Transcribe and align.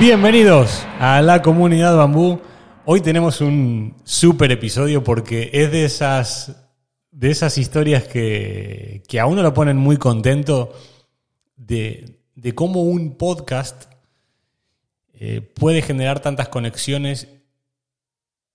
Bienvenidos 0.00 0.86
a 0.98 1.20
la 1.20 1.42
comunidad 1.42 1.94
Bambú. 1.94 2.40
Hoy 2.86 3.02
tenemos 3.02 3.42
un 3.42 3.98
super 4.02 4.50
episodio 4.50 5.04
porque 5.04 5.50
es 5.52 5.70
de 5.70 5.84
esas, 5.84 6.56
de 7.10 7.30
esas 7.30 7.58
historias 7.58 8.04
que, 8.04 9.02
a 9.20 9.26
uno 9.26 9.42
lo 9.42 9.52
ponen 9.52 9.76
muy 9.76 9.98
contento 9.98 10.72
de, 11.54 12.18
cómo 12.54 12.82
un 12.82 13.18
podcast 13.18 13.92
eh, 15.12 15.42
puede 15.42 15.82
generar 15.82 16.20
tantas 16.20 16.48
conexiones 16.48 17.28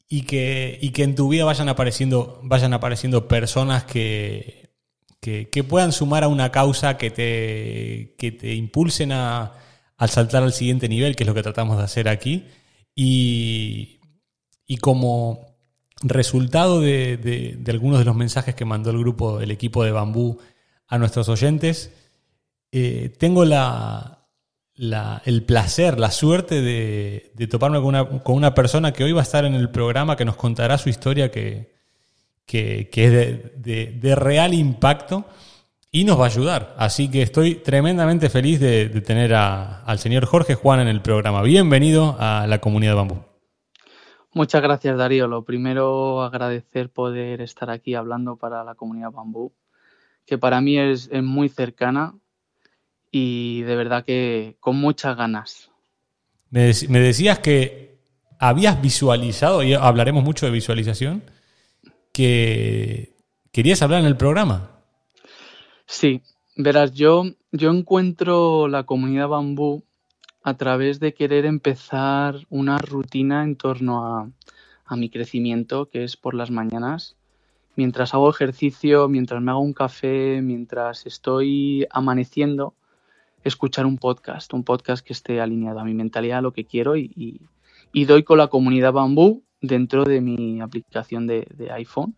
y 0.09 0.23
que, 0.23 0.79
que 0.95 1.03
en 1.03 1.13
tu 1.13 1.29
vida 1.29 1.45
vayan 1.45 1.69
apareciendo, 1.69 2.39
vayan 2.41 2.73
apareciendo 2.73 3.27
personas 3.27 3.83
que, 3.83 4.71
que, 5.19 5.63
puedan 5.63 5.91
sumar 5.91 6.23
a 6.23 6.27
una 6.27 6.51
causa, 6.51 6.97
que 6.97 7.11
te, 7.11 8.15
que 8.17 8.31
te 8.31 8.55
impulsen 8.55 9.11
a 9.11 9.59
al 9.97 10.09
saltar 10.09 10.43
al 10.43 10.53
siguiente 10.53 10.89
nivel, 10.89 11.15
que 11.15 11.23
es 11.23 11.27
lo 11.27 11.33
que 11.33 11.43
tratamos 11.43 11.77
de 11.77 11.83
hacer 11.83 12.07
aquí. 12.09 12.45
Y, 12.95 13.99
como 14.81 15.57
resultado 16.01 16.81
de, 16.81 17.59
algunos 17.67 17.99
de 17.99 18.05
los 18.05 18.15
mensajes 18.15 18.55
que 18.55 18.65
mandó 18.65 18.91
el 18.91 18.99
grupo, 18.99 19.39
el 19.39 19.51
equipo 19.51 19.83
de 19.83 19.91
Bambú 19.91 20.39
a 20.87 20.97
nuestros 20.97 21.29
oyentes, 21.29 21.91
eh, 22.71 23.13
tengo 23.17 23.45
la, 23.45 24.25
el 24.75 25.43
placer, 25.43 25.99
la 25.99 26.11
suerte 26.11 26.61
de, 26.61 27.47
toparme 27.49 27.77
con 27.77 27.87
una, 27.87 28.05
con 28.23 28.35
una, 28.35 28.53
persona 28.53 28.91
que 28.91 29.03
hoy 29.03 29.13
va 29.13 29.21
a 29.21 29.23
estar 29.23 29.45
en 29.45 29.55
el 29.55 29.69
programa, 29.69 30.17
que 30.17 30.25
nos 30.25 30.35
contará 30.35 30.77
su 30.77 30.89
historia, 30.89 31.31
que, 31.31 31.73
que, 32.45 32.89
que 32.89 33.05
es 33.05 33.61
de, 33.61 34.15
real 34.15 34.53
impacto 34.53 35.25
y 35.95 36.03
nos 36.03 36.19
va 36.19 36.23
a 36.23 36.27
ayudar. 36.27 36.75
Así 36.77 37.09
que 37.09 37.21
estoy 37.21 37.55
tremendamente 37.55 38.29
feliz 38.29 38.59
de, 38.59 38.89
tener 38.99 39.33
al 39.33 39.97
señor 39.97 40.25
Jorge 40.25 40.53
Juan 40.53 40.81
en 40.81 40.89
el 40.89 41.01
programa. 41.01 41.41
Bienvenido 41.41 42.17
a 42.19 42.47
la 42.47 42.59
comunidad 42.59 42.91
de 42.91 42.95
Bambú. 42.97 43.23
Muchas 44.33 44.61
gracias, 44.61 44.97
Darío. 44.97 45.27
Lo 45.27 45.45
primero, 45.45 46.21
agradecer 46.21 46.89
poder 46.89 47.39
estar 47.39 47.69
aquí 47.69 47.95
hablando 47.95 48.35
para 48.35 48.65
la 48.65 48.75
comunidad 48.75 49.11
Bambú, 49.11 49.53
que 50.25 50.37
para 50.37 50.59
mí 50.59 50.77
es, 50.77 51.09
muy 51.23 51.47
cercana 51.47 52.13
y 53.09 53.61
de 53.61 53.75
verdad 53.77 54.03
que 54.03 54.57
con 54.59 54.75
muchas 54.75 55.15
ganas. 55.15 55.71
Me, 56.49 56.73
me 56.89 56.99
decías 56.99 57.39
que 57.39 58.01
habías 58.37 58.81
visualizado, 58.81 59.63
y 59.63 59.73
hablaremos 59.73 60.25
mucho 60.25 60.45
de 60.45 60.51
visualización, 60.51 61.23
que 62.11 63.15
querías 63.53 63.81
hablar 63.81 64.01
en 64.01 64.07
el 64.07 64.17
programa. 64.17 64.74
Sí, 65.97 66.21
verás, 66.57 66.91
yo, 66.91 67.23
yo 67.53 67.71
encuentro 67.71 68.67
la 68.67 68.83
comunidad 68.83 69.29
bambú 69.29 69.85
a 70.43 70.57
través 70.57 70.99
de 70.99 71.13
querer 71.13 71.45
empezar 71.45 72.35
una 72.49 72.77
rutina 72.79 73.45
en 73.45 73.55
torno 73.55 74.05
a, 74.05 74.29
a 74.83 74.95
mi 74.97 75.09
crecimiento, 75.09 75.85
que 75.85 76.03
es 76.03 76.17
por 76.17 76.33
las 76.33 76.51
mañanas. 76.51 77.15
Mientras 77.77 78.13
hago 78.13 78.29
ejercicio, 78.29 79.07
mientras 79.07 79.41
me 79.41 79.51
hago 79.51 79.61
un 79.61 79.71
café, 79.71 80.41
mientras 80.41 81.05
estoy 81.05 81.87
amaneciendo, 81.91 82.73
escuchar 83.45 83.85
un 83.85 83.97
podcast, 83.97 84.53
un 84.53 84.65
podcast 84.65 85.01
que 85.01 85.13
esté 85.13 85.39
alineado 85.39 85.79
a 85.79 85.85
mi 85.85 85.93
mentalidad, 85.93 86.39
a 86.39 86.41
lo 86.41 86.51
que 86.51 86.65
quiero 86.65 86.97
y, 86.97 87.39
y, 87.93 88.03
doy 88.03 88.23
con 88.23 88.37
la 88.37 88.47
comunidad 88.47 88.91
bambú 88.91 89.45
dentro 89.61 90.03
de 90.03 90.19
mi 90.19 90.59
aplicación 90.59 91.25
de, 91.25 91.47
de 91.55 91.71
iPhone 91.71 92.17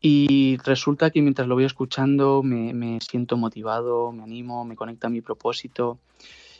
y 0.00 0.58
resulta 0.58 1.10
que 1.10 1.22
mientras 1.22 1.48
lo 1.48 1.54
voy 1.54 1.64
escuchando 1.64 2.42
me, 2.42 2.98
siento 3.00 3.36
motivado, 3.36 4.12
me 4.12 4.22
animo, 4.22 4.64
me 4.64 4.76
conecta 4.76 5.06
a 5.06 5.10
mi 5.10 5.20
propósito. 5.20 5.98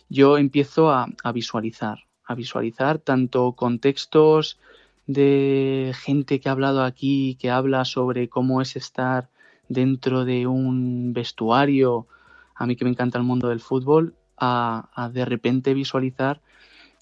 Yo 0.09 0.39
empiezo 0.39 0.91
a, 0.91 1.09
visualizar, 1.35 1.99
a 2.25 2.35
visualizar 2.35 2.99
tanto 2.99 3.53
contextos 3.53 4.59
de 5.07 5.95
gente 6.01 6.41
que 6.41 6.49
ha 6.49 6.53
hablado 6.53 6.83
aquí, 6.83 7.37
que 7.41 7.51
habla 7.51 7.85
sobre 7.85 8.29
cómo 8.29 8.63
es 8.63 8.77
estar 8.77 9.29
dentro 9.69 10.25
de 10.25 10.47
un 10.47 11.13
vestuario, 11.13 12.07
a 12.55 12.67
mí 12.67 12.77
que 12.77 12.85
me 12.85 12.91
encanta 12.91 13.19
el 13.19 13.25
mundo 13.25 13.49
del 13.49 13.61
fútbol, 13.61 14.15
a, 14.37 14.89
a 14.95 15.09
de 15.09 15.25
repente 15.25 15.75
visualizar, 15.75 16.41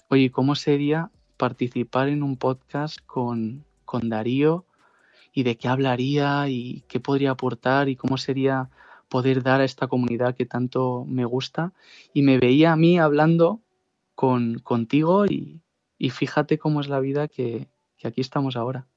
oye, 0.09 0.31
¿cómo 0.31 0.55
sería 0.55 1.11
participar 1.37 2.09
en 2.09 2.23
un 2.23 2.37
podcast 2.37 2.99
con, 3.05 3.63
con 3.85 4.09
Darío? 4.09 4.65
Y 5.35 5.43
de 5.43 5.57
qué 5.57 5.67
hablaría 5.67 6.47
y 6.47 6.83
qué 6.87 6.99
podría 6.99 7.31
aportar 7.31 7.89
y 7.89 7.97
cómo 7.97 8.17
sería 8.17 8.69
poder 9.09 9.43
dar 9.43 9.59
a 9.59 9.65
esta 9.65 9.87
comunidad 9.87 10.33
que 10.33 10.45
tanto 10.45 11.05
me 11.07 11.25
gusta. 11.25 11.73
Y 12.13 12.21
me 12.21 12.39
veía 12.39 12.71
a 12.71 12.77
mí 12.77 12.97
hablando 12.97 13.59
con, 14.15 14.59
contigo 14.59 15.25
y, 15.25 15.61
fíjate 16.09 16.57
cómo 16.57 16.79
es 16.79 16.87
la 16.87 17.01
vida 17.01 17.27
que, 17.27 17.67
aquí 18.03 18.21
estamos 18.21 18.55
ahora. 18.55 18.87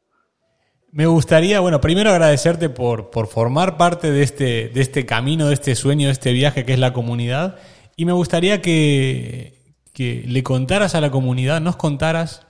Me 0.93 1.06
gustaría, 1.06 1.60
bueno, 1.60 1.81
primero 1.81 2.10
agradecerte 2.10 2.69
por, 2.69 3.10
por 3.10 3.26
formar 3.26 3.76
parte 3.76 4.10
de 4.10 4.22
este, 4.22 4.69
de 4.69 4.81
este 4.81 5.06
camino, 5.06 5.49
de 5.49 5.55
este 5.55 5.75
sueño, 5.75 6.06
de 6.06 6.12
este 6.12 6.32
viaje 6.32 6.65
que 6.65 6.75
es 6.75 6.78
la 6.78 6.93
comunidad. 6.93 7.59
Y 7.97 8.05
me 8.05 8.12
gustaría 8.12 8.62
que, 8.62 9.75
que 9.93 10.22
le 10.26 10.43
contaras 10.44 10.94
a 10.94 11.00
la 11.00 11.10
comunidad, 11.10 11.60
nos 11.60 11.76
contaras 11.76 12.47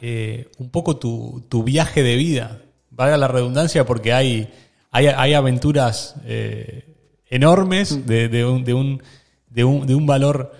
eh, 0.00 0.50
un 0.58 0.70
poco 0.70 0.98
tu, 0.98 1.44
tu, 1.48 1.64
viaje 1.64 2.02
de 2.02 2.16
vida, 2.16 2.60
valga 2.94 3.16
la 3.16 3.28
redundancia, 3.28 3.84
porque 3.84 4.12
hay, 4.12 4.52
hay, 4.90 5.34
aventuras 5.34 6.16
eh, 6.24 6.84
enormes 7.26 7.98
mm. 7.98 8.06
de, 8.06 8.44
un, 8.44 8.64
de, 8.64 8.74
un, 8.74 9.02
de, 9.48 9.64
un, 9.64 10.06
valor 10.06 10.52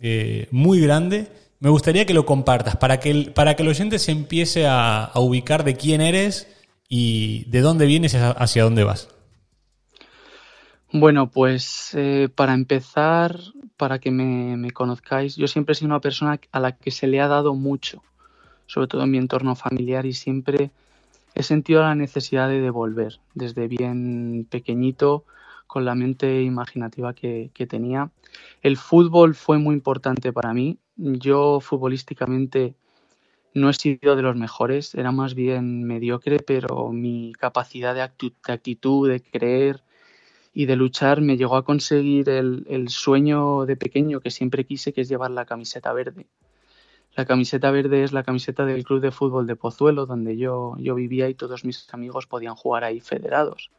eh, 0.00 0.48
muy 0.50 0.80
grande. 0.80 1.28
Me 1.60 1.70
gustaría 1.70 2.06
que 2.06 2.14
lo 2.14 2.26
compartas 2.26 2.76
para 2.76 2.98
que 2.98 3.10
el, 3.10 3.32
para 3.32 3.56
que 3.56 3.62
el 3.62 3.68
oyente 3.68 3.98
se 3.98 4.12
empiece 4.12 4.66
a, 4.66 5.10
ubicar 5.16 5.64
de 5.64 5.76
quién 5.76 6.00
eres 6.00 6.48
y 6.88 7.44
de 7.50 7.60
dónde 7.60 7.86
vienes 7.86 8.14
y 8.14 8.18
hacia 8.18 8.64
dónde 8.64 8.84
vas. 8.84 9.08
Bueno, 10.92 11.28
pues 11.28 11.90
eh, 11.94 12.28
para 12.34 12.54
empezar, 12.54 13.40
para 13.76 13.98
que 13.98 14.10
me, 14.10 14.56
me, 14.56 14.70
conozcáis, 14.70 15.34
yo 15.36 15.48
siempre 15.48 15.72
he 15.72 15.74
sido 15.74 15.88
una 15.88 16.00
persona 16.00 16.38
a 16.52 16.60
la 16.60 16.76
que 16.76 16.92
se 16.92 17.08
le 17.08 17.20
ha 17.20 17.26
dado 17.26 17.54
mucho, 17.54 18.02
sobre 18.66 18.86
todo 18.86 19.02
en 19.02 19.10
mi 19.10 19.18
entorno 19.18 19.56
familiar 19.56 20.06
y 20.06 20.12
siempre 20.12 20.70
he 21.34 21.42
sentido 21.42 21.82
la 21.82 21.94
necesidad 21.94 22.48
de 22.48 22.60
devolver 22.60 23.20
desde 23.34 23.68
bien 23.68 24.46
pequeñito 24.50 25.24
con 25.66 25.84
la 25.84 25.94
mente 25.94 26.42
imaginativa 26.42 27.14
que, 27.14 27.50
tenía. 27.68 28.10
El 28.62 28.76
fútbol 28.76 29.34
fue 29.34 29.58
muy 29.58 29.74
importante 29.74 30.32
para 30.32 30.54
mí. 30.54 30.78
Yo 30.96 31.60
futbolísticamente 31.60 32.74
no 33.54 33.70
he 33.70 33.74
sido 33.74 34.14
de 34.14 34.22
los 34.22 34.36
mejores, 34.36 34.94
era 34.94 35.10
más 35.10 35.34
bien 35.34 35.84
mediocre, 35.84 36.38
pero 36.38 36.92
mi 36.92 37.32
capacidad 37.32 37.94
de, 37.94 38.02
actitud, 38.02 39.08
de 39.08 39.20
creer 39.20 39.82
y 40.52 40.66
de 40.66 40.76
luchar 40.76 41.20
me 41.20 41.36
llegó 41.36 41.56
a 41.56 41.64
conseguir 41.64 42.28
el 42.28 42.88
sueño 42.88 43.66
de 43.66 43.76
pequeño 43.76 44.20
que 44.20 44.30
siempre 44.30 44.64
quise, 44.64 44.92
que 44.92 45.00
es 45.00 45.08
llevar 45.08 45.32
la 45.32 45.46
camiseta 45.46 45.92
verde. 45.92 46.26
La 47.16 47.26
camiseta 47.26 47.70
verde 47.70 48.02
es 48.02 48.12
la 48.12 48.24
camiseta 48.24 48.64
del 48.64 48.82
club 48.82 49.00
de 49.00 49.12
fútbol 49.12 49.46
de 49.46 49.54
Pozuelo, 49.54 50.04
donde 50.04 50.36
yo, 50.36 50.74
yo 50.78 50.96
vivía 50.96 51.28
y 51.28 51.34
todos 51.34 51.64
mis 51.64 51.92
amigos 51.94 52.26
podían 52.26 52.56
jugar 52.56 52.82
ahí 52.82 52.98
federados. 52.98 53.70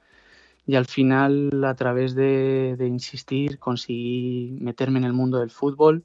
Y 0.66 0.76
al 0.76 0.86
final, 0.86 1.64
a 1.66 1.76
través 1.76 2.16
de, 2.16 2.78
insistir, 2.80 3.60
conseguí 3.60 4.58
meterme 4.62 5.00
en 5.00 5.06
el 5.06 5.14
mundo 5.14 5.40
del 5.40 5.52
fútbol 5.52 6.04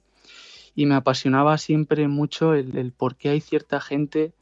y 0.75 0.87
me 0.87 0.97
apasionaba 0.97 1.57
siempre 1.57 2.09
mucho 2.09 2.55
el, 2.55 2.93
por 2.93 3.15
qué 3.15 3.31
hay 3.31 3.41
cierta 3.41 3.81
gente 3.81 4.33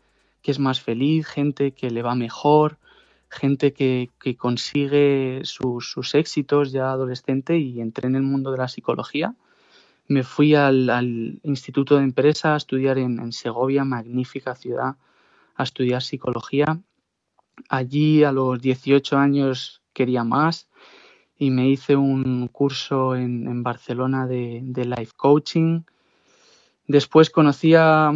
que 0.43 0.50
es 0.50 0.58
más 0.58 0.81
feliz, 0.81 1.26
gente 1.26 1.73
que 1.73 1.90
le 1.90 2.02
va 2.02 2.14
mejor, 2.14 2.79
gente 3.29 3.75
que, 3.75 4.11
consigue 4.38 5.43
sus 5.44 6.14
éxitos 6.14 6.73
ya 6.73 6.90
adolescente 6.90 7.58
y 7.58 7.81
entré 7.81 8.08
en 8.08 8.17
el 8.17 8.23
mundo 8.23 8.50
de 8.50 8.58
la 8.58 8.69
psicología. 8.69 9.35
Me 10.08 10.22
fui 10.22 10.55
al, 10.55 11.40
Instituto 11.43 11.96
de 11.96 12.05
Empresa 12.05 12.55
a 12.55 12.56
estudiar 12.56 12.99
en, 12.99 13.32
Segovia, 13.32 13.84
magnífica 13.84 14.55
ciudad, 14.55 14.96
a 15.55 15.62
estudiar 15.62 16.02
psicología. 16.02 16.81
Allí 17.69 18.25
a 18.25 18.32
los 18.32 18.60
18 18.60 19.19
años 19.19 19.82
quería 19.93 20.25
más 20.25 20.69
y 21.37 21.50
me 21.50 21.69
hice 21.69 21.94
un 21.94 22.49
curso 22.49 23.14
en, 23.14 23.62
Barcelona 23.62 24.26
de, 24.26 24.62
life 24.84 25.12
coaching. 25.16 25.82
Después 26.87 27.31
conocí 27.31 27.75
a, 27.75 28.11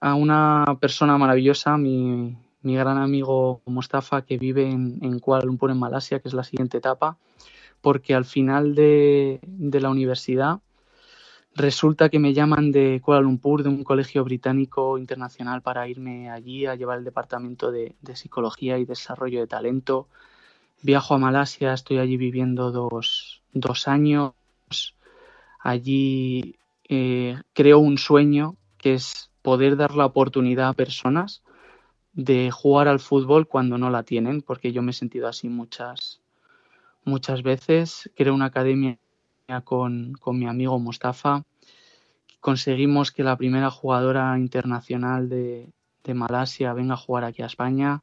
una 0.00 0.76
persona 0.80 1.16
maravillosa, 1.16 1.78
mi 2.66 2.74
gran 2.74 2.98
amigo 2.98 3.62
Mustafa 3.66 4.22
que 4.22 4.38
vive 4.38 4.68
en, 4.68 5.20
Kuala 5.20 5.44
Lumpur, 5.44 5.70
en 5.70 5.78
Malasia, 5.78 6.18
que 6.18 6.28
es 6.28 6.34
la 6.34 6.42
siguiente 6.42 6.78
etapa, 6.78 7.16
porque 7.80 8.14
al 8.14 8.24
final 8.24 8.74
de, 8.74 9.38
la 9.80 9.90
universidad 9.90 10.60
resulta 11.56 12.10
que 12.10 12.18
me 12.18 12.34
llaman 12.34 12.70
de 12.70 13.00
Kuala 13.02 13.22
Lumpur, 13.22 13.62
de 13.62 13.70
un 13.70 13.82
colegio 13.82 14.22
británico 14.22 14.98
internacional, 14.98 15.62
para 15.62 15.88
irme 15.88 16.30
allí 16.30 16.66
a 16.66 16.74
llevar 16.74 16.98
el 16.98 17.04
departamento 17.04 17.72
de, 17.72 17.94
psicología 18.14 18.78
y 18.78 18.84
desarrollo 18.84 19.40
de 19.40 19.46
talento. 19.46 20.08
Viajo 20.82 21.14
a 21.14 21.18
Malasia, 21.18 21.72
estoy 21.72 21.98
allí 21.98 22.18
viviendo 22.18 22.70
dos, 22.70 23.42
años. 23.86 24.34
Allí 25.60 26.56
eh, 26.88 27.40
creo 27.54 27.78
un 27.78 27.96
sueño 27.96 28.56
que 28.76 28.94
es 28.94 29.30
poder 29.40 29.76
dar 29.76 29.94
la 29.94 30.06
oportunidad 30.06 30.68
a 30.68 30.74
personas 30.74 31.42
de 32.12 32.50
jugar 32.50 32.88
al 32.88 33.00
fútbol 33.00 33.48
cuando 33.48 33.78
no 33.78 33.90
la 33.90 34.02
tienen, 34.02 34.42
porque 34.42 34.72
yo 34.72 34.82
me 34.82 34.90
he 34.90 34.94
sentido 34.94 35.26
así 35.26 35.48
muchas, 35.48 36.20
muchas 37.04 37.42
veces. 37.42 38.10
Creo 38.14 38.34
una 38.34 38.46
academia 38.46 38.98
con, 39.64 40.16
mi 40.32 40.46
amigo 40.46 40.78
Mustafa. 40.78 41.44
Conseguimos 42.40 43.12
que 43.12 43.22
la 43.22 43.36
primera 43.36 43.70
jugadora 43.70 44.38
internacional 44.38 45.28
de, 45.28 45.72
Malasia 46.14 46.72
venga 46.72 46.94
a 46.94 46.96
jugar 46.96 47.24
aquí 47.24 47.42
a 47.42 47.46
España. 47.46 48.02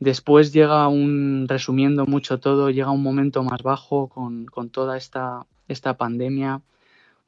Después 0.00 0.52
llega 0.52 0.88
un, 0.88 1.46
resumiendo 1.48 2.04
mucho 2.04 2.40
todo, 2.40 2.70
llega 2.70 2.90
un 2.90 3.02
momento 3.02 3.44
más 3.44 3.62
bajo 3.62 4.08
con, 4.08 4.46
toda 4.70 4.96
esta, 4.96 5.46
esta 5.68 5.96
pandemia. 5.96 6.62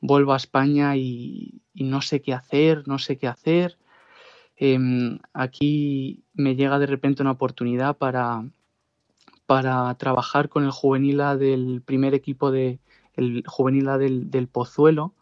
Vuelvo 0.00 0.32
a 0.32 0.38
España 0.38 0.96
y, 0.96 1.62
y 1.74 1.84
no 1.84 2.02
sé 2.02 2.22
qué 2.22 2.34
hacer, 2.34 2.88
no 2.88 2.98
sé 2.98 3.18
qué 3.18 3.28
hacer 3.28 3.76
Em, 4.64 5.18
aquí 5.32 6.22
me 6.34 6.54
llega 6.54 6.78
de 6.78 6.86
repente 6.86 7.20
una 7.20 7.32
oportunidad 7.32 7.96
para, 7.96 8.44
para 9.44 9.92
trabajar 9.96 10.48
con 10.48 10.62
el 10.62 10.70
juvenil 10.70 11.18
del 11.36 11.82
primer 11.84 12.14
equipo 12.14 12.52
de 12.52 12.78
el 13.16 13.44
juvenil 13.46 13.86
del, 13.98 14.30
del 14.30 14.48
Pozuelo 14.48 15.12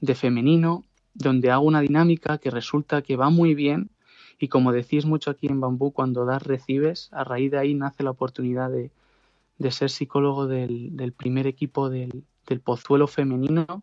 de 0.00 0.14
femenino, 0.14 0.84
donde 1.14 1.50
hago 1.50 1.64
una 1.64 1.80
dinámica 1.80 2.38
que 2.38 2.50
resulta 2.50 3.02
que 3.02 3.16
va 3.16 3.30
muy 3.30 3.54
bien 3.54 3.90
y 4.38 4.48
como 4.48 4.72
decís 4.72 5.04
mucho 5.04 5.30
aquí 5.30 5.48
en 5.48 5.60
Bambú, 5.60 5.92
cuando 5.92 6.24
das 6.24 6.44
recibes, 6.44 7.08
a 7.12 7.24
raíz 7.24 7.50
de 7.50 7.58
ahí 7.58 7.74
nace 7.74 8.04
la 8.04 8.10
oportunidad 8.10 8.70
de, 8.70 8.90
ser 9.70 9.90
psicólogo 9.90 10.46
del, 10.46 10.96
del 10.96 11.12
primer 11.12 11.48
equipo 11.48 11.90
del, 11.90 12.22
del 12.46 12.60
Pozuelo 12.60 13.08
femenino 13.08 13.82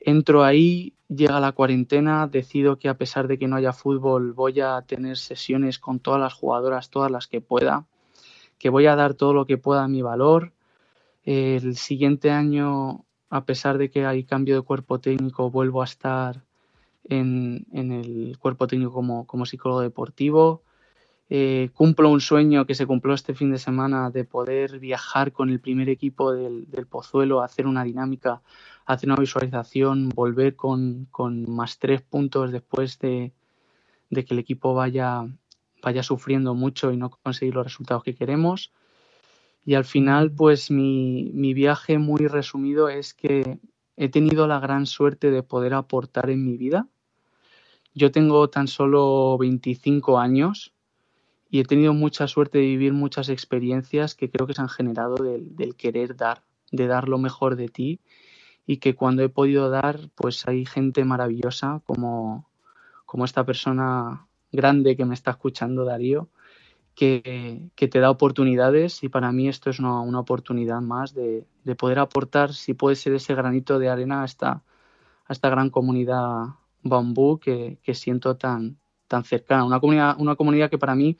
Entro 0.00 0.44
ahí, 0.44 0.94
llega 1.08 1.40
la 1.40 1.52
cuarentena, 1.52 2.26
decido 2.26 2.78
que 2.78 2.88
a 2.88 2.96
pesar 2.96 3.28
de 3.28 3.38
que 3.38 3.46
no 3.46 3.56
haya 3.56 3.74
fútbol 3.74 4.32
voy 4.32 4.58
a 4.60 4.80
tener 4.80 5.18
sesiones 5.18 5.78
con 5.78 5.98
todas 5.98 6.20
las 6.20 6.32
jugadoras, 6.32 6.88
todas 6.88 7.10
las 7.10 7.26
que 7.26 7.42
pueda, 7.42 7.84
que 8.58 8.70
voy 8.70 8.86
a 8.86 8.96
dar 8.96 9.12
todo 9.12 9.34
lo 9.34 9.44
que 9.44 9.58
pueda 9.58 9.84
a 9.84 9.88
mi 9.88 10.00
valor. 10.00 10.52
El 11.24 11.76
siguiente 11.76 12.30
año, 12.30 13.04
a 13.28 13.44
pesar 13.44 13.78
de 13.78 13.90
que 13.90 14.06
hay 14.06 14.24
cambio 14.24 14.56
de 14.56 14.62
cuerpo 14.62 15.00
técnico, 15.00 15.50
vuelvo 15.50 15.82
a 15.82 15.84
estar 15.84 16.42
en, 17.04 17.66
el 17.72 18.38
cuerpo 18.38 18.66
técnico 18.66 18.92
como, 19.26 19.46
psicólogo 19.46 19.80
deportivo. 19.80 20.62
Eh, 21.28 21.70
cumplo 21.74 22.10
un 22.10 22.20
sueño 22.20 22.66
que 22.66 22.74
se 22.74 22.86
cumplió 22.86 23.14
este 23.14 23.34
fin 23.34 23.52
de 23.52 23.58
semana 23.58 24.10
de 24.10 24.24
poder 24.24 24.80
viajar 24.80 25.32
con 25.32 25.50
el 25.50 25.60
primer 25.60 25.88
equipo 25.88 26.32
del, 26.32 26.66
Pozuelo, 26.88 27.42
hacer 27.42 27.66
una 27.66 27.84
dinámica, 27.84 28.42
hacer 28.84 29.08
una 29.08 29.20
visualización, 29.20 30.08
volver 30.08 30.56
con, 30.56 31.08
más 31.48 31.78
tres 31.78 32.02
puntos 32.02 32.50
después 32.50 32.98
de, 32.98 33.32
que 34.10 34.26
el 34.30 34.38
equipo 34.40 34.74
vaya, 34.74 35.28
vaya 35.82 36.02
sufriendo 36.02 36.54
mucho 36.54 36.90
y 36.90 36.96
no 36.96 37.10
conseguir 37.10 37.54
los 37.54 37.64
resultados 37.64 38.02
que 38.02 38.16
queremos. 38.16 38.72
Y 39.64 39.74
al 39.74 39.84
final, 39.84 40.32
pues 40.32 40.70
mi, 40.70 41.30
mi 41.34 41.54
viaje 41.54 41.98
muy 41.98 42.26
resumido 42.26 42.88
es 42.88 43.14
que 43.14 43.58
he 43.96 44.08
tenido 44.08 44.46
la 44.46 44.60
gran 44.60 44.86
suerte 44.86 45.30
de 45.30 45.42
poder 45.42 45.74
aportar 45.74 46.30
en 46.30 46.44
mi 46.44 46.56
vida. 46.56 46.88
Yo 47.94 48.10
tengo 48.10 48.48
tan 48.48 48.68
solo 48.68 49.36
25 49.38 50.18
años 50.18 50.72
y 51.50 51.60
he 51.60 51.64
tenido 51.64 51.92
mucha 51.92 52.28
suerte 52.28 52.58
de 52.58 52.64
vivir 52.64 52.92
muchas 52.92 53.28
experiencias 53.28 54.14
que 54.14 54.30
creo 54.30 54.46
que 54.46 54.54
se 54.54 54.62
han 54.62 54.68
generado 54.68 55.16
del, 55.16 55.74
querer 55.76 56.16
dar, 56.16 56.42
de 56.70 56.86
dar 56.86 57.08
lo 57.08 57.18
mejor 57.18 57.56
de 57.56 57.68
ti 57.68 58.00
y 58.66 58.76
que 58.76 58.94
cuando 58.94 59.24
he 59.24 59.28
podido 59.28 59.68
dar, 59.68 59.98
pues 60.14 60.46
hay 60.46 60.64
gente 60.64 61.04
maravillosa 61.04 61.82
como, 61.84 62.48
como 63.04 63.24
esta 63.24 63.44
persona 63.44 64.28
grande 64.52 64.96
que 64.96 65.04
me 65.04 65.14
está 65.14 65.32
escuchando, 65.32 65.84
Darío, 65.84 66.28
que, 67.00 67.88
te 67.88 67.98
da 67.98 68.10
oportunidades 68.10 69.02
y 69.02 69.08
para 69.08 69.32
mí 69.32 69.48
esto 69.48 69.70
es 69.70 69.78
una, 69.78 70.20
oportunidad 70.20 70.82
más 70.82 71.14
de, 71.14 71.46
poder 71.78 71.98
aportar, 71.98 72.52
si 72.52 72.74
puede 72.74 72.94
ser 72.94 73.14
ese 73.14 73.34
granito 73.34 73.78
de 73.78 73.88
arena 73.88 74.20
a 74.20 74.26
esta, 74.26 74.62
a 75.26 75.32
esta 75.32 75.48
gran 75.48 75.70
comunidad 75.70 76.56
bambú 76.82 77.38
que, 77.38 77.78
siento 77.94 78.36
tan, 78.36 78.76
cercana, 79.24 79.64
una 79.64 80.36
comunidad, 80.36 80.68
que 80.68 80.76
para 80.76 80.94
mí 80.94 81.16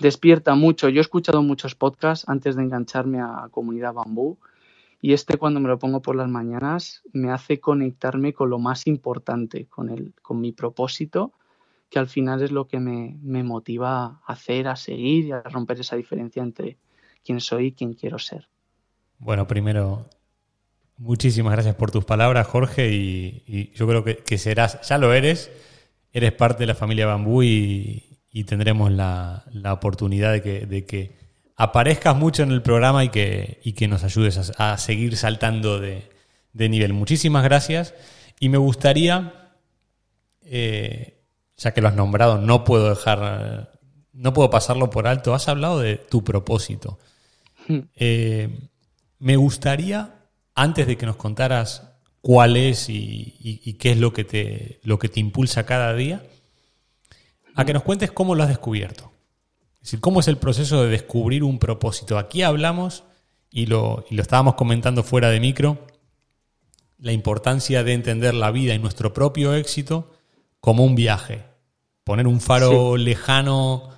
despierta 0.00 0.56
mucho. 0.56 0.88
Yo 0.88 0.98
he 0.98 1.02
escuchado 1.02 1.40
muchos 1.42 1.76
podcasts 1.76 2.28
antes 2.28 2.56
de 2.56 2.64
engancharme 2.64 3.20
a 3.20 3.48
Comunidad 3.52 3.94
Bambú 3.94 4.38
y 5.00 5.12
este 5.12 5.38
cuando 5.38 5.60
me 5.60 5.68
lo 5.68 5.78
pongo 5.78 6.02
por 6.02 6.16
las 6.16 6.28
mañanas 6.28 7.02
me 7.12 7.30
hace 7.30 7.60
conectarme 7.60 8.32
con 8.32 8.50
lo 8.50 8.58
más 8.58 8.88
importante, 8.88 9.68
con 9.68 10.40
mi 10.40 10.50
propósito, 10.50 11.32
que 11.92 11.98
al 11.98 12.08
final 12.08 12.42
es 12.42 12.50
lo 12.50 12.66
que 12.66 12.80
me, 12.80 13.18
me 13.22 13.42
motiva 13.42 14.04
a 14.04 14.32
hacer, 14.32 14.66
a 14.66 14.76
seguir 14.76 15.26
y 15.26 15.32
a 15.32 15.42
romper 15.42 15.78
esa 15.78 15.94
diferencia 15.94 16.42
entre 16.42 16.78
quién 17.22 17.38
soy 17.38 17.66
y 17.66 17.72
quién 17.72 17.92
quiero 17.92 18.18
ser. 18.18 18.48
Bueno, 19.18 19.46
primero, 19.46 20.08
muchísimas 20.96 21.52
gracias 21.52 21.74
por 21.74 21.90
tus 21.90 22.06
palabras, 22.06 22.46
Jorge, 22.46 22.90
y, 22.90 23.72
yo 23.74 23.86
creo 23.86 24.02
que, 24.04 24.16
que 24.16 24.38
serás, 24.38 24.80
ya 24.88 24.96
lo 24.96 25.12
eres, 25.12 25.52
eres 26.14 26.32
parte 26.32 26.60
de 26.62 26.68
la 26.68 26.74
familia 26.74 27.06
Bambú 27.06 27.42
y, 27.42 28.08
tendremos 28.46 28.90
la, 28.90 29.44
oportunidad 29.70 30.32
de 30.32 30.86
que, 30.86 31.12
aparezcas 31.56 32.16
mucho 32.16 32.42
en 32.42 32.52
el 32.52 32.62
programa 32.62 33.04
y 33.04 33.10
que, 33.10 33.60
que 33.76 33.86
nos 33.86 34.02
ayudes 34.02 34.50
a, 34.58 34.78
seguir 34.78 35.18
saltando 35.18 35.78
de, 35.78 36.08
nivel. 36.54 36.94
Muchísimas 36.94 37.44
gracias 37.44 37.94
y 38.40 38.48
me 38.48 38.56
gustaría, 38.56 39.50
eh, 40.40 41.21
ya 41.62 41.72
que 41.72 41.80
lo 41.80 41.88
has 41.88 41.94
nombrado, 41.94 42.38
no 42.38 42.64
puedo 42.64 42.90
dejar, 42.90 43.78
no 44.12 44.32
puedo 44.32 44.50
pasarlo 44.50 44.90
por 44.90 45.06
alto, 45.06 45.32
has 45.32 45.48
hablado 45.48 45.78
de 45.78 45.96
tu 45.96 46.24
propósito. 46.24 46.98
Hmm. 47.68 47.80
Eh, 47.94 48.68
me 49.20 49.36
gustaría, 49.36 50.26
antes 50.56 50.88
de 50.88 50.96
que 50.96 51.06
nos 51.06 51.16
contaras 51.16 51.88
cuál 52.20 52.56
es 52.56 52.88
y, 52.88 53.76
qué 53.78 53.92
es 53.92 53.98
lo 53.98 54.12
que, 54.12 54.24
te, 54.24 54.80
lo 54.82 54.98
que 54.98 55.08
te 55.08 55.20
impulsa 55.20 55.64
cada 55.64 55.94
día, 55.94 56.24
a 57.54 57.64
que 57.64 57.72
nos 57.72 57.84
cuentes 57.84 58.10
cómo 58.10 58.34
lo 58.34 58.42
has 58.42 58.48
descubierto. 58.48 59.12
Es 59.76 59.82
decir, 59.82 60.00
cómo 60.00 60.20
es 60.20 60.28
el 60.28 60.38
proceso 60.38 60.82
de 60.82 60.90
descubrir 60.90 61.44
un 61.44 61.60
propósito. 61.60 62.18
Aquí 62.18 62.42
hablamos, 62.42 63.04
y 63.50 63.66
lo, 63.66 64.04
y 64.10 64.16
lo 64.16 64.22
estábamos 64.22 64.54
comentando 64.54 65.04
fuera 65.04 65.30
de 65.30 65.38
micro, 65.38 65.86
la 66.98 67.12
importancia 67.12 67.84
de 67.84 67.92
entender 67.92 68.34
la 68.34 68.50
vida 68.50 68.74
y 68.74 68.78
nuestro 68.80 69.12
propio 69.12 69.54
éxito 69.54 70.12
como 70.58 70.84
un 70.84 70.96
viaje. 70.96 71.51
Poner 72.04 72.26
un 72.26 72.40
faro 72.40 72.96
lejano, 72.96 73.90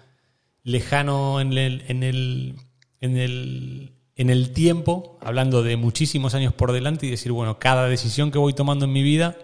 lejano 0.63 1.41
en 1.41 1.53
el, 1.53 1.85
en 1.89 2.03
el, 2.03 2.57
en 3.01 3.17
el 3.17 3.95
en 4.17 4.31
el 4.31 4.51
tiempo, 4.51 5.19
hablando 5.21 5.63
de 5.63 5.77
muchísimos 5.77 6.35
años 6.35 6.53
por 6.53 6.73
delante 6.73 7.07
y 7.07 7.11
decir, 7.11 7.33
bueno, 7.33 7.59
cada 7.59 7.89
decisión 7.89 8.31
que 8.31 8.39
voy 8.39 8.53
tomando 8.53 8.85
en 8.85 8.93
mi 8.93 9.03
vida, 9.03 9.37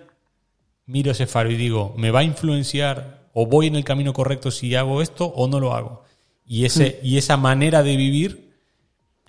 miro 0.87 1.11
ese 1.11 1.27
faro 1.27 1.51
y 1.51 1.57
digo, 1.57 1.95
¿me 1.97 2.11
va 2.11 2.21
a 2.21 2.25
influenciar 2.25 3.29
o 3.33 3.47
voy 3.47 3.67
en 3.67 3.77
el 3.77 3.85
camino 3.85 4.13
correcto 4.13 4.51
si 4.51 4.75
hago 4.75 5.03
esto 5.03 5.27
o 5.27 5.49
no 5.49 5.59
lo 5.59 5.75
hago? 5.75 6.05
Y, 6.45 6.65
ese, 6.65 7.01
mm. 7.03 7.07
y 7.07 7.19
esa 7.19 7.37
manera 7.37 7.83
de 7.83 7.97
vivir 7.97 8.51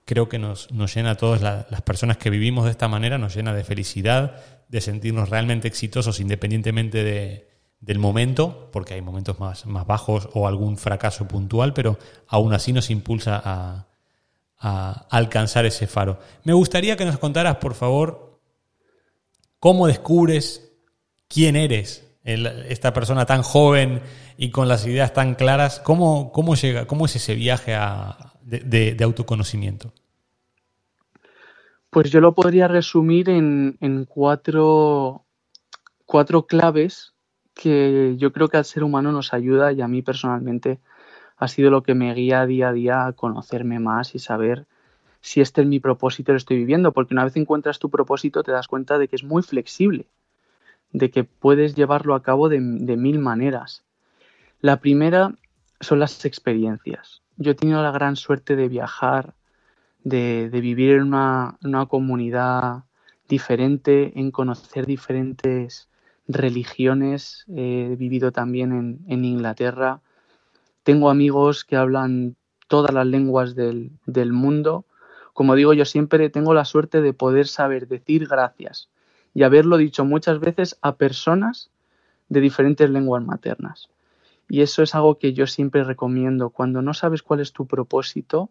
creo 0.05 0.27
que 0.27 0.39
nos, 0.39 0.69
nos 0.71 0.93
llena 0.93 1.11
a 1.11 1.17
todas 1.17 1.41
las 1.41 1.81
personas 1.83 2.17
que 2.17 2.29
vivimos 2.29 2.65
de 2.65 2.71
esta 2.71 2.87
manera, 2.87 3.17
nos 3.17 3.35
llena 3.35 3.53
de 3.53 3.63
felicidad, 3.63 4.43
de 4.67 4.81
sentirnos 4.81 5.29
realmente 5.29 5.67
exitosos 5.67 6.19
independientemente 6.19 7.03
de, 7.03 7.50
del 7.81 7.97
momento, 7.97 8.69
porque 8.71 8.93
hay 8.93 9.01
momentos 9.01 9.39
más, 9.39 9.65
más 9.65 9.85
bajos 9.87 10.29
o 10.33 10.47
algún 10.47 10.77
fracaso 10.77 11.27
puntual, 11.27 11.73
pero 11.73 11.97
aún 12.27 12.53
así 12.53 12.71
nos 12.71 12.91
impulsa 12.91 13.41
a, 13.43 13.87
a 14.59 15.07
alcanzar 15.09 15.65
ese 15.65 15.87
faro. 15.87 16.19
Me 16.43 16.53
gustaría 16.53 16.95
que 16.95 17.05
nos 17.05 17.17
contaras, 17.17 17.57
por 17.57 17.73
favor, 17.73 18.39
cómo 19.59 19.87
descubres 19.87 20.71
quién 21.27 21.55
eres, 21.55 22.07
esta 22.23 22.93
persona 22.93 23.25
tan 23.25 23.41
joven 23.41 24.01
y 24.37 24.51
con 24.51 24.67
las 24.67 24.85
ideas 24.85 25.13
tan 25.13 25.33
claras. 25.33 25.79
¿Cómo, 25.79 26.31
cómo, 26.31 26.55
llega, 26.55 26.85
cómo 26.85 27.05
es 27.05 27.15
ese 27.15 27.33
viaje 27.33 27.75
de, 28.43 28.97
autoconocimiento? 29.01 29.91
Pues 31.89 32.11
yo 32.11 32.21
lo 32.21 32.33
podría 32.33 32.67
resumir 32.67 33.29
en, 33.29 33.77
en 33.81 34.05
cuatro, 34.05 35.25
cuatro 36.05 36.45
claves 36.45 37.13
que 37.53 38.15
yo 38.17 38.31
creo 38.31 38.47
que 38.47 38.57
al 38.57 38.65
ser 38.65 38.83
humano 38.83 39.11
nos 39.11 39.33
ayuda 39.33 39.71
y 39.71 39.81
a 39.81 39.87
mí 39.87 40.01
personalmente 40.01 40.79
ha 41.37 41.47
sido 41.47 41.71
lo 41.71 41.83
que 41.83 41.95
me 41.95 42.13
guía 42.13 42.45
día 42.45 42.69
a 42.69 42.73
día 42.73 43.05
a 43.05 43.13
conocerme 43.13 43.79
más 43.79 44.15
y 44.15 44.19
saber 44.19 44.67
si 45.21 45.39
este 45.39 45.61
es 45.61 45.67
mi 45.67 45.79
propósito 45.79 46.31
lo 46.31 46.37
estoy 46.37 46.57
viviendo, 46.57 46.91
porque 46.91 47.13
una 47.13 47.23
vez 47.23 47.35
encuentras 47.37 47.79
tu 47.79 47.89
propósito 47.89 48.43
te 48.43 48.51
das 48.51 48.67
cuenta 48.67 48.97
de 48.97 49.07
que 49.07 49.15
es 49.15 49.23
muy 49.23 49.43
flexible, 49.43 50.07
de 50.91 51.11
que 51.11 51.23
puedes 51.23 51.75
llevarlo 51.75 52.15
a 52.15 52.23
cabo 52.23 52.49
de, 52.49 52.59
mil 52.59 53.19
maneras. 53.19 53.83
La 54.59 54.77
primera 54.77 55.35
son 55.79 55.99
las 55.99 56.25
experiencias. 56.25 57.21
Yo 57.37 57.51
he 57.51 57.55
tenido 57.55 57.81
la 57.81 57.91
gran 57.91 58.15
suerte 58.15 58.55
de 58.55 58.67
viajar, 58.67 59.33
de, 60.03 60.49
vivir 60.51 60.91
en 60.91 61.03
una, 61.03 61.57
comunidad 61.87 62.83
diferente, 63.27 64.19
en 64.19 64.31
conocer 64.31 64.85
diferentes 64.85 65.87
religiones. 66.27 67.45
He 67.47 67.95
vivido 67.97 68.31
también 68.31 69.03
en 69.07 69.25
Inglaterra, 69.25 70.01
tengo 70.83 71.09
amigos 71.09 71.63
que 71.63 71.75
hablan 71.75 72.35
todas 72.67 72.93
las 72.93 73.05
lenguas 73.05 73.55
del, 73.55 73.91
mundo. 74.31 74.85
Como 75.33 75.55
digo 75.55 75.73
yo 75.73 75.85
siempre, 75.85 76.29
tengo 76.29 76.53
la 76.53 76.65
suerte 76.65 77.01
de 77.01 77.13
poder 77.13 77.47
saber 77.47 77.87
decir 77.87 78.27
gracias 78.27 78.89
y 79.33 79.43
haberlo 79.43 79.77
dicho 79.77 80.05
muchas 80.05 80.39
veces 80.39 80.77
a 80.81 80.95
personas 80.95 81.69
de 82.29 82.41
diferentes 82.41 82.89
lenguas 82.89 83.23
maternas. 83.23 83.89
Y 84.49 84.61
eso 84.61 84.83
es 84.83 84.95
algo 84.95 85.17
que 85.19 85.33
yo 85.33 85.47
siempre 85.47 85.83
recomiendo. 85.83 86.49
Cuando 86.49 86.81
no 86.81 86.93
sabes 86.93 87.21
cuál 87.21 87.39
es 87.39 87.53
tu 87.53 87.67
propósito 87.67 88.49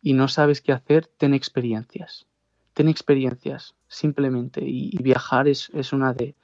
y 0.00 0.14
no 0.14 0.28
sabes 0.28 0.60
qué 0.60 0.72
hacer, 0.72 1.06
ten 1.18 1.34
experiencias. 1.34 2.26
Ten 2.74 2.88
experiencias, 2.88 3.74
simplemente. 3.88 4.60
Y, 4.64 4.96
viajar 5.02 5.48
es, 5.48 5.70
una 5.92 6.14
de, 6.14 6.34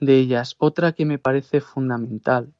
de 0.00 0.18
ellas. 0.18 0.56
Otra 0.58 0.92
que 0.92 1.04
me 1.04 1.18
parece 1.18 1.60
fundamental 1.60 2.52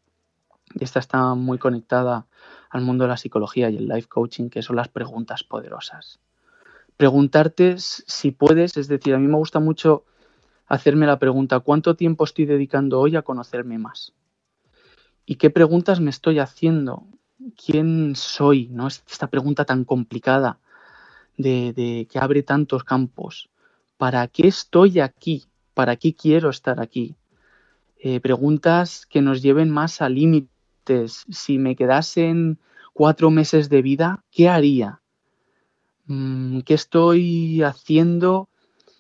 y 0.75 0.85
esta 0.85 0.99
está 0.99 1.35
muy 1.35 1.59
conectada 1.59 2.26
al 2.71 2.83
mundo 2.83 3.05
de 3.05 3.09
la 3.09 3.17
psicología 3.17 3.71
y 3.71 3.76
el 3.76 3.88
life 3.88 4.09
coaching, 4.09 4.49
que 4.49 4.62
son 4.62 4.76
las 4.76 4.88
preguntas 4.88 5.45
poderosas. 5.45 6.21
Preguntarte 6.97 7.76
si 7.79 8.31
puedes, 8.31 8.76
es 8.76 8.88
decir, 8.88 9.14
a 9.14 9.19
mí 9.19 9.26
me 9.26 9.37
gusta 9.37 9.61
mucho 9.61 10.05
hacerme 10.67 11.07
la 11.07 11.19
pregunta, 11.19 11.61
¿cuánto 11.61 11.95
tiempo 11.95 12.25
estoy 12.25 12.47
dedicando 12.47 13.00
hoy 13.00 13.17
a 13.17 13.23
conocerme 13.23 13.79
más? 13.79 14.12
¿Y 15.26 15.37
qué 15.37 15.50
preguntas 15.50 16.00
me 16.00 16.11
estoy 16.11 16.38
haciendo? 16.38 17.07
¿Quién 17.62 18.14
soy? 18.17 18.69
¿No? 18.69 18.88
Esta 18.88 19.29
pregunta 19.29 19.64
tan 19.64 19.85
complicada 19.85 20.59
de, 21.37 21.73
de 21.73 22.07
que 22.11 22.19
abre 22.19 22.43
tantos 22.43 22.85
campos. 22.85 23.50
¿Para 23.97 24.26
qué 24.29 24.49
estoy 24.49 25.00
aquí? 25.00 25.45
¿Para 25.75 25.97
qué 25.97 26.14
quiero 26.14 26.50
estar 26.50 26.81
aquí? 26.81 27.17
Eh, 28.06 28.20
preguntas 28.20 29.06
que 29.06 29.23
nos 29.23 29.40
lleven 29.40 29.70
más 29.70 30.02
al 30.02 30.16
límite 30.16 31.08
si 31.08 31.56
me 31.56 31.75
quedasen 31.75 32.58
cuatro 32.92 33.30
meses 33.30 33.70
de 33.70 33.80
vida, 33.80 34.23
¿qué 34.30 34.50
haría? 34.50 35.00
Mm, 36.04 36.61
¿Qué 36.66 36.75
estoy 36.75 37.62
haciendo 37.62 38.50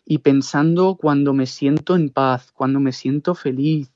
y 0.06 0.20
pensando 0.20 0.96
cuando 0.96 1.34
me 1.34 1.44
siento 1.44 1.96
en 1.96 2.08
paz, 2.08 2.50
cuando 2.52 2.80
me 2.80 2.92
siento 2.92 3.34
feliz? 3.34 3.92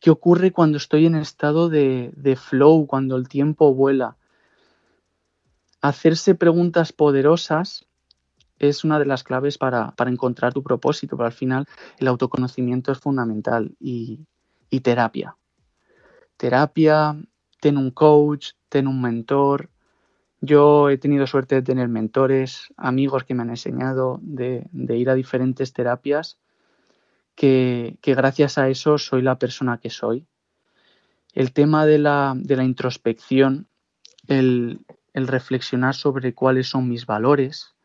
¿Qué 0.00 0.10
ocurre 0.10 0.52
cuando 0.52 0.76
estoy 0.76 1.06
en 1.06 1.14
estado 1.14 1.70
de, 1.70 2.38
flow, 2.38 2.86
cuando 2.86 3.16
el 3.16 3.30
tiempo 3.30 3.72
vuela? 3.72 4.18
Hacerse 5.80 6.34
preguntas 6.34 6.92
poderosas 6.92 7.85
es 8.58 8.84
una 8.84 8.98
de 8.98 9.06
las 9.06 9.24
claves 9.24 9.58
para, 9.58 9.94
encontrar 10.06 10.52
tu 10.52 10.62
propósito, 10.62 11.16
pero 11.16 11.26
al 11.26 11.32
final 11.32 11.66
el 11.98 12.08
autoconocimiento 12.08 12.92
es 12.92 12.98
fundamental 12.98 13.74
y 13.80 14.26
terapia 14.82 15.36
terapia, 16.36 17.16
ten 17.60 17.76
un 17.76 17.90
coach, 17.90 18.52
ten 18.68 18.86
un 18.86 19.00
mentor. 19.00 19.70
Yo 20.40 20.90
he 20.90 20.98
tenido 20.98 21.26
suerte 21.26 21.56
de 21.56 21.62
tener 21.62 21.88
mentores, 21.88 22.68
amigos 22.76 23.24
que 23.24 23.34
me 23.34 23.42
han 23.42 23.50
enseñado 23.50 24.18
de, 24.22 24.68
ir 24.72 25.10
a 25.10 25.14
diferentes 25.14 25.72
terapias, 25.72 26.38
que, 27.34 27.98
gracias 28.02 28.58
a 28.58 28.68
eso 28.68 28.98
soy 28.98 29.22
la 29.22 29.38
persona 29.38 29.78
que 29.78 29.90
soy. 29.90 30.26
El 31.32 31.52
tema 31.52 31.84
de 31.86 31.98
la, 31.98 32.36
introspección, 32.48 33.68
el, 34.26 34.80
el 35.12 35.26
reflexionar 35.26 35.94
sobre 35.94 36.34
cuáles 36.34 36.68
son 36.68 36.88
mis 36.88 37.06
valores, 37.06 37.75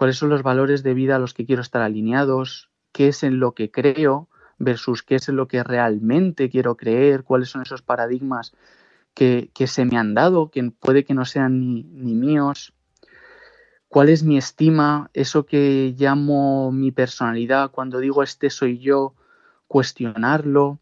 cuáles 0.00 0.16
son 0.16 0.30
los 0.30 0.42
valores 0.42 0.82
de 0.82 0.94
vida 0.94 1.16
a 1.16 1.18
los 1.18 1.34
que 1.34 1.44
quiero 1.44 1.60
estar 1.60 1.82
alineados, 1.82 2.70
qué 2.90 3.08
es 3.08 3.22
en 3.22 3.38
lo 3.38 3.52
que 3.52 3.70
creo, 3.70 4.30
versus 4.56 5.02
qué 5.02 5.16
es 5.16 5.28
lo 5.28 5.46
que 5.46 5.62
realmente 5.62 6.48
quiero 6.48 6.78
creer, 6.78 7.22
cuáles 7.22 7.50
son 7.50 7.60
esos 7.60 7.82
paradigmas 7.82 8.54
que, 9.12 9.50
se 9.66 9.84
me 9.84 9.98
han 9.98 10.14
dado, 10.14 10.50
que 10.50 10.70
puede 10.70 11.04
que 11.04 11.12
no 11.12 11.26
sean 11.26 11.60
ni, 11.60 11.82
ni 11.82 12.14
míos, 12.14 12.72
cuál 13.90 14.08
es 14.08 14.22
mi 14.22 14.38
estima, 14.38 15.10
eso 15.12 15.44
que 15.44 15.94
llamo 15.98 16.72
mi 16.72 16.92
personalidad, 16.92 17.70
cuando 17.70 17.98
digo 17.98 18.22
este 18.22 18.48
soy 18.48 18.78
yo, 18.78 19.12
cuestionarlo, 19.68 20.78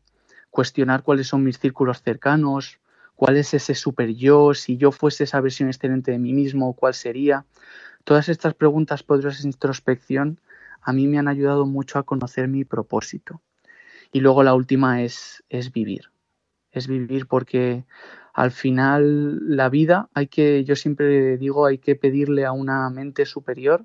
cuestionar 0.50 1.02
cuáles 1.02 1.26
son 1.26 1.42
mis 1.42 1.58
círculos 1.58 2.02
cercanos, 2.02 2.78
cuál 3.16 3.36
es 3.36 3.52
ese 3.52 3.74
super 3.74 4.14
yo, 4.14 4.54
si 4.54 4.76
yo 4.76 4.92
fuese 4.92 5.24
esa 5.24 5.40
versión 5.40 5.70
excelente 5.70 6.12
de 6.12 6.20
mí 6.20 6.32
mismo, 6.32 6.72
cuál 6.74 6.94
sería. 6.94 7.44
Todas 8.08 8.30
estas 8.30 8.54
preguntas 8.54 9.02
poderosas 9.02 9.42
de 9.42 9.50
introspección 9.50 10.40
a 10.80 10.94
mí 10.94 11.06
me 11.06 11.18
han 11.18 11.28
ayudado 11.28 11.66
mucho 11.66 11.98
a 11.98 12.04
conocer 12.04 12.48
mi 12.48 12.64
propósito. 12.64 13.42
Y 14.12 14.20
luego 14.20 14.42
la 14.42 14.54
última 14.54 15.02
es, 15.02 15.44
es 15.50 15.72
vivir. 15.72 16.10
Es 16.72 16.88
vivir 16.88 17.26
porque 17.26 17.84
al 18.32 18.50
final 18.50 19.54
la 19.54 19.68
vida 19.68 20.08
hay 20.14 20.28
que, 20.28 20.64
yo 20.64 20.74
siempre 20.74 21.36
digo, 21.36 21.66
hay 21.66 21.76
que 21.76 21.96
pedirle 21.96 22.46
a 22.46 22.52
una 22.52 22.88
mente 22.88 23.26
superior 23.26 23.84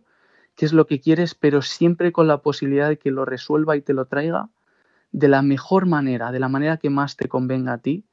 qué 0.55 0.67
es 0.67 0.71
lo 0.71 0.87
que 0.87 1.01
quieres, 1.01 1.35
pero 1.35 1.61
siempre 1.61 2.13
con 2.13 2.29
la 2.29 2.37
posibilidad 2.37 2.87
de 2.87 2.97
que 2.97 3.11
lo 3.11 3.25
resuelva 3.25 3.75
y 3.75 3.81
te 3.81 3.93
lo 3.93 4.05
traiga 4.05 4.47
de 5.11 5.27
la 5.27 5.41
mejor 5.41 5.85
manera, 5.85 6.31
de 6.31 6.39
la 6.39 6.47
manera 6.47 6.77
que 6.77 6.89
más 6.89 7.17
te 7.17 7.27
convenga 7.27 7.73
a 7.73 7.77
ti. 7.79 8.05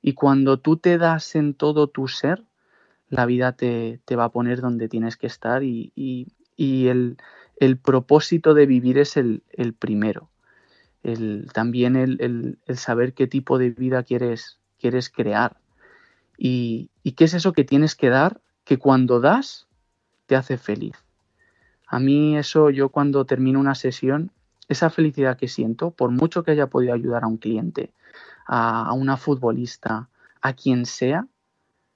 Y 0.00 0.14
cuando 0.14 0.58
tú 0.58 0.78
te 0.78 0.96
das 0.96 1.36
en 1.36 1.52
todo 1.52 1.86
tu 1.88 2.08
ser, 2.08 2.44
la 3.10 3.26
vida 3.26 3.52
te, 3.52 4.00
va 4.16 4.24
a 4.24 4.32
poner 4.32 4.62
donde 4.62 4.88
tienes 4.88 5.18
que 5.18 5.26
estar 5.26 5.62
y, 5.62 5.92
el, 6.56 7.16
propósito 7.82 8.54
de 8.54 8.64
vivir 8.66 8.96
es 8.98 9.18
el 9.18 9.42
primero 9.78 10.30
el, 11.02 11.48
también 11.52 11.96
el, 11.96 12.58
saber 12.74 13.14
qué 13.14 13.26
tipo 13.26 13.58
de 13.58 13.70
vida 13.70 14.02
quieres, 14.02 14.58
quieres 14.78 15.10
crear. 15.10 15.56
Y, 16.36 16.90
qué 17.16 17.24
es 17.24 17.34
eso 17.34 17.52
que 17.52 17.64
tienes 17.64 17.94
que 17.94 18.08
dar 18.08 18.40
que 18.64 18.78
cuando 18.78 19.20
das 19.20 19.66
te 20.26 20.36
hace 20.36 20.58
feliz. 20.58 20.96
A 21.86 21.98
mí 21.98 22.36
eso, 22.36 22.70
yo 22.70 22.90
cuando 22.90 23.24
termino 23.24 23.58
una 23.58 23.74
sesión, 23.74 24.30
esa 24.68 24.90
felicidad 24.90 25.36
que 25.36 25.48
siento, 25.48 25.90
por 25.90 26.10
mucho 26.10 26.44
que 26.44 26.52
haya 26.52 26.68
podido 26.68 26.94
ayudar 26.94 27.24
a 27.24 27.26
un 27.26 27.36
cliente, 27.36 27.92
a, 28.46 28.92
una 28.92 29.16
futbolista, 29.16 30.08
a 30.40 30.52
quien 30.52 30.86
sea, 30.86 31.26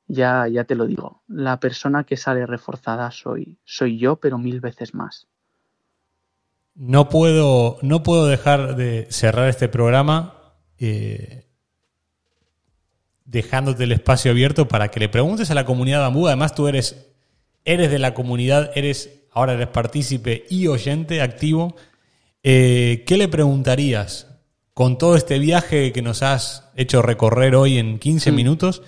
ya, 0.07 0.47
ya 0.49 0.65
te 0.65 0.75
lo 0.75 0.87
digo, 0.87 1.23
la 1.29 1.59
persona 1.61 2.05
que 2.05 2.17
sale 2.17 2.47
reforzada 2.47 3.11
soy, 3.11 3.59
soy 3.65 3.99
yo, 3.99 4.17
pero 4.17 4.39
mil 4.39 4.61
veces 4.61 4.95
más. 4.95 5.27
No 6.75 7.09
puedo, 7.09 7.79
no 7.83 8.03
puedo 8.03 8.27
dejar 8.27 8.77
de 8.77 9.07
cerrar 9.11 9.49
este 9.49 9.69
programa 9.69 10.35
eh, 10.79 11.47
dejándote 13.25 13.85
el 13.85 13.93
espacio 13.93 14.33
abierto 14.33 14.69
para 14.69 14.89
que 14.89 15.01
le 15.01 15.09
preguntes 15.09 15.51
a 15.51 15.55
la 15.55 15.65
comunidad 15.65 16.01
bambú. 16.01 16.27
Además, 16.27 16.55
tú 16.55 16.69
eres, 16.69 17.07
eres 17.65 17.91
de 17.91 17.99
la 17.99 18.13
comunidad, 18.13 18.73
eres, 18.75 19.23
ahora 19.31 19.55
eres 19.55 19.69
partícipe 19.69 20.45
y 20.51 20.67
oyente 20.67 21.23
activo. 21.23 21.77
Eh, 22.43 23.05
¿Qué 23.07 23.17
le 23.17 23.29
preguntarías 23.29 24.29
con 24.75 24.99
todo 24.99 25.17
este 25.17 25.39
viaje 25.39 25.93
que 25.93 26.03
nos 26.03 26.23
has 26.23 26.71
hecho 26.75 27.01
recorrer 27.01 27.55
hoy 27.55 27.79
en 27.79 27.99
15 27.99 28.33
mm. 28.33 28.35
minutos? 28.35 28.83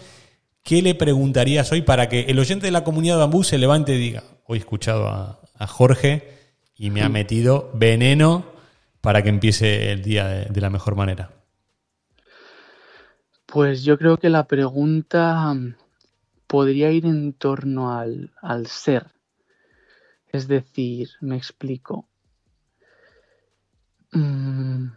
¿Qué 0.67 0.83
le 0.83 0.97
preguntarías 0.97 1.71
hoy 1.71 1.83
para 1.83 2.09
que 2.09 2.23
el 2.23 2.39
oyente 2.41 2.67
de 2.67 2.73
la 2.73 2.83
comunidad 2.83 3.19
bambú 3.19 3.45
se 3.45 3.57
levante 3.57 3.95
y 3.95 3.99
diga, 3.99 4.25
hoy 4.47 4.59
he 4.59 4.61
escuchado 4.61 5.07
a 5.09 5.67
Jorge, 5.69 6.37
y 6.79 6.91
me 6.91 7.03
ha 7.03 7.09
metido 7.09 7.71
veneno 7.75 8.45
para 9.01 9.23
que 9.23 9.29
empiece 9.29 9.93
el 9.93 10.03
día 10.03 10.27
de, 10.27 10.61
la 10.61 10.71
mejor 10.71 10.95
manera. 10.95 11.31
Pues 13.47 13.85
yo 13.85 13.97
creo 13.97 14.19
que 14.19 14.29
la 14.29 14.47
pregunta 14.47 15.55
mm, 15.55 15.77
podría 16.47 16.91
ir 16.91 17.07
en 17.07 17.33
torno 17.33 17.97
al, 17.97 18.33
al 18.43 18.67
ser. 18.67 19.07
Es 20.33 20.49
decir, 20.49 21.11
me 21.21 21.37
explico. 21.37 22.09
Mm, 24.13 24.89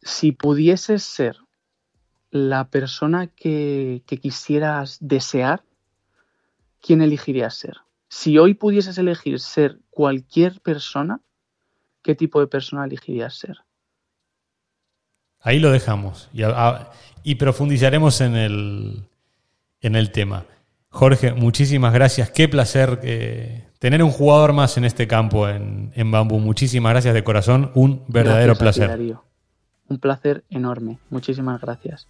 si 0.00 0.32
pudieses 0.32 1.02
ser 1.02 1.36
la 2.36 2.68
persona 2.68 3.26
que, 3.28 4.02
que 4.06 4.18
quisieras 4.18 4.98
desear, 5.00 5.62
¿quién 6.80 7.00
elegirías 7.00 7.56
ser? 7.56 7.76
Si 8.08 8.38
hoy 8.38 8.54
pudieses 8.54 8.98
elegir 8.98 9.40
ser 9.40 9.78
cualquier 9.90 10.60
persona, 10.60 11.20
¿qué 12.02 12.14
tipo 12.14 12.40
de 12.40 12.46
persona 12.46 12.84
elegirías 12.84 13.36
ser? 13.36 13.58
Ahí 15.40 15.58
lo 15.60 15.70
dejamos 15.70 16.28
y, 17.22 17.34
profundizaremos 17.36 18.20
en 18.20 18.36
el, 18.36 19.04
en 19.80 19.96
el 19.96 20.10
tema. 20.10 20.44
Jorge, 20.88 21.34
muchísimas 21.34 21.92
gracias. 21.92 22.30
Qué 22.30 22.48
placer 22.48 23.00
eh, 23.02 23.64
tener 23.78 24.02
un 24.02 24.10
jugador 24.10 24.52
más 24.52 24.76
en 24.76 24.84
este 24.84 25.06
campo 25.06 25.48
en, 25.48 25.92
en 25.94 26.10
Bambú. 26.10 26.38
Muchísimas 26.38 26.92
gracias 26.92 27.14
de 27.14 27.22
corazón. 27.22 27.70
Un 27.74 28.02
verdadero 28.08 28.56
placer. 28.56 29.16
Un 29.88 29.98
placer 29.98 30.44
enorme. 30.50 30.98
Muchísimas 31.10 31.60
gracias. 31.60 32.08